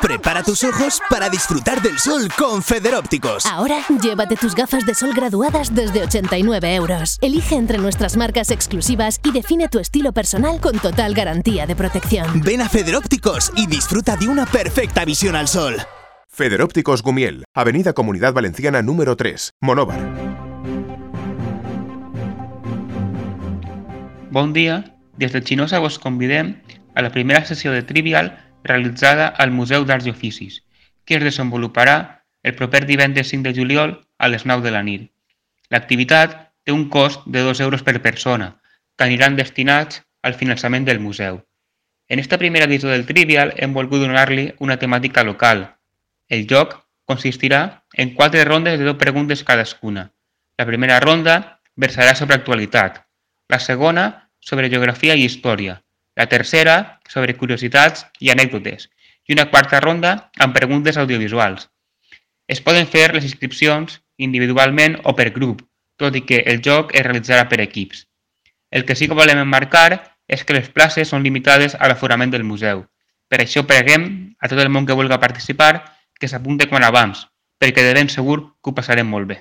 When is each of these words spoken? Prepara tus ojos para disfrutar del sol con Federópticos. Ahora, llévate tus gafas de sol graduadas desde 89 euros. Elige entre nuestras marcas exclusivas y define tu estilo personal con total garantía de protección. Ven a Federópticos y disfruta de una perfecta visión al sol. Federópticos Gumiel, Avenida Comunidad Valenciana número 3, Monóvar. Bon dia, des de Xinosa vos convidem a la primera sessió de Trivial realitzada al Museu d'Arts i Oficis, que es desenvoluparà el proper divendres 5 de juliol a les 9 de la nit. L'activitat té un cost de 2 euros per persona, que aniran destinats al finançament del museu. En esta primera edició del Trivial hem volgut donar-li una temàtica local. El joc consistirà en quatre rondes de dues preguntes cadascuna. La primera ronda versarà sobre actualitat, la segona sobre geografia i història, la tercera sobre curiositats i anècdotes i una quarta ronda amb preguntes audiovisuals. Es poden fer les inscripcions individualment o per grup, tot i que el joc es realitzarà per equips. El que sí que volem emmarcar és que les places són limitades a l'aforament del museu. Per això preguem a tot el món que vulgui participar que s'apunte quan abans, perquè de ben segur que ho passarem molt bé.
Prepara 0.00 0.44
tus 0.44 0.62
ojos 0.62 1.00
para 1.10 1.28
disfrutar 1.28 1.82
del 1.82 1.98
sol 1.98 2.28
con 2.38 2.62
Federópticos. 2.62 3.44
Ahora, 3.46 3.80
llévate 4.00 4.36
tus 4.36 4.54
gafas 4.54 4.86
de 4.86 4.94
sol 4.94 5.12
graduadas 5.12 5.74
desde 5.74 6.02
89 6.02 6.76
euros. 6.76 7.18
Elige 7.20 7.56
entre 7.56 7.78
nuestras 7.78 8.16
marcas 8.16 8.52
exclusivas 8.52 9.20
y 9.24 9.32
define 9.32 9.68
tu 9.68 9.80
estilo 9.80 10.12
personal 10.12 10.60
con 10.60 10.78
total 10.78 11.14
garantía 11.14 11.66
de 11.66 11.74
protección. 11.74 12.42
Ven 12.42 12.60
a 12.60 12.68
Federópticos 12.68 13.50
y 13.56 13.66
disfruta 13.66 14.16
de 14.16 14.28
una 14.28 14.46
perfecta 14.46 15.04
visión 15.04 15.34
al 15.34 15.48
sol. 15.48 15.74
Federópticos 16.28 17.02
Gumiel, 17.02 17.44
Avenida 17.52 17.92
Comunidad 17.92 18.32
Valenciana 18.32 18.82
número 18.82 19.16
3, 19.16 19.54
Monóvar. 19.60 19.98
Bon 24.30 24.52
dia, 24.52 24.94
des 25.16 25.32
de 25.32 25.42
Xinosa 25.42 25.80
vos 25.80 25.98
convidem 25.98 26.62
a 26.94 27.02
la 27.02 27.10
primera 27.10 27.44
sessió 27.44 27.72
de 27.72 27.82
Trivial 27.82 28.47
realitzada 28.64 29.28
al 29.28 29.50
Museu 29.50 29.84
d'Arts 29.84 30.06
i 30.06 30.10
Oficis, 30.10 30.62
que 31.04 31.16
es 31.16 31.24
desenvoluparà 31.24 32.24
el 32.42 32.54
proper 32.54 32.84
divendres 32.86 33.28
5 33.32 33.48
de 33.48 33.54
juliol 33.54 33.94
a 34.18 34.28
les 34.28 34.44
9 34.46 34.62
de 34.62 34.72
la 34.74 34.82
nit. 34.82 35.10
L'activitat 35.70 36.36
té 36.64 36.72
un 36.72 36.88
cost 36.88 37.24
de 37.26 37.42
2 37.46 37.60
euros 37.64 37.82
per 37.82 38.00
persona, 38.02 38.56
que 38.96 39.04
aniran 39.04 39.36
destinats 39.36 40.02
al 40.22 40.34
finançament 40.34 40.84
del 40.84 41.00
museu. 41.00 41.42
En 42.08 42.18
esta 42.18 42.38
primera 42.38 42.64
edició 42.64 42.88
del 42.88 43.06
Trivial 43.06 43.52
hem 43.56 43.74
volgut 43.76 44.00
donar-li 44.00 44.52
una 44.58 44.78
temàtica 44.80 45.24
local. 45.24 45.66
El 46.28 46.46
joc 46.48 46.78
consistirà 47.04 47.84
en 47.94 48.14
quatre 48.14 48.44
rondes 48.44 48.78
de 48.78 48.84
dues 48.84 49.00
preguntes 49.00 49.44
cadascuna. 49.44 50.10
La 50.58 50.66
primera 50.66 51.00
ronda 51.00 51.60
versarà 51.76 52.14
sobre 52.14 52.36
actualitat, 52.36 53.04
la 53.48 53.60
segona 53.60 54.30
sobre 54.40 54.68
geografia 54.68 55.14
i 55.14 55.24
història, 55.24 55.82
la 56.18 56.26
tercera 56.26 57.00
sobre 57.08 57.36
curiositats 57.38 58.04
i 58.18 58.32
anècdotes 58.34 58.88
i 59.28 59.36
una 59.36 59.46
quarta 59.52 59.78
ronda 59.78 60.12
amb 60.42 60.56
preguntes 60.56 60.98
audiovisuals. 60.98 61.68
Es 62.48 62.60
poden 62.64 62.88
fer 62.90 63.12
les 63.14 63.26
inscripcions 63.28 64.00
individualment 64.16 64.96
o 65.04 65.14
per 65.14 65.30
grup, 65.36 65.62
tot 66.00 66.16
i 66.18 66.24
que 66.26 66.42
el 66.50 66.62
joc 66.64 66.94
es 66.96 67.06
realitzarà 67.06 67.46
per 67.48 67.60
equips. 67.62 68.06
El 68.70 68.84
que 68.88 68.96
sí 68.98 69.06
que 69.06 69.18
volem 69.18 69.44
emmarcar 69.44 70.18
és 70.26 70.42
que 70.44 70.56
les 70.56 70.72
places 70.74 71.12
són 71.12 71.22
limitades 71.22 71.76
a 71.78 71.88
l'aforament 71.88 72.34
del 72.34 72.44
museu. 72.44 72.82
Per 73.28 73.38
això 73.44 73.62
preguem 73.68 74.08
a 74.40 74.50
tot 74.50 74.58
el 74.58 74.72
món 74.72 74.88
que 74.88 74.96
vulgui 74.98 75.20
participar 75.22 75.84
que 76.18 76.28
s'apunte 76.28 76.66
quan 76.68 76.84
abans, 76.84 77.28
perquè 77.62 77.86
de 77.86 77.94
ben 77.94 78.10
segur 78.10 78.40
que 78.58 78.72
ho 78.72 78.74
passarem 78.74 79.06
molt 79.06 79.30
bé. 79.30 79.40